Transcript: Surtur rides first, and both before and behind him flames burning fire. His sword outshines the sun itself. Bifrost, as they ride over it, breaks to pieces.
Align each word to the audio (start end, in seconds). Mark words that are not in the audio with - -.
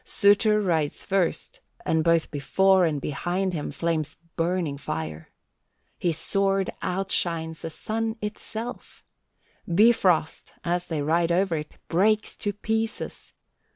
Surtur 0.03 0.59
rides 0.63 1.03
first, 1.05 1.59
and 1.85 2.03
both 2.03 2.31
before 2.31 2.85
and 2.85 2.99
behind 2.99 3.53
him 3.53 3.69
flames 3.69 4.17
burning 4.35 4.75
fire. 4.75 5.29
His 5.99 6.17
sword 6.17 6.71
outshines 6.81 7.61
the 7.61 7.69
sun 7.69 8.15
itself. 8.19 9.03
Bifrost, 9.71 10.53
as 10.63 10.87
they 10.87 11.03
ride 11.03 11.31
over 11.31 11.55
it, 11.55 11.77
breaks 11.87 12.35
to 12.37 12.51
pieces. 12.51 13.33